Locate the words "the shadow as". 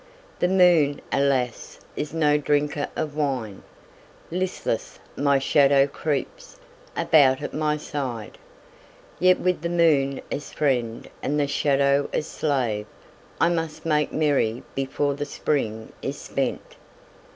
11.39-12.25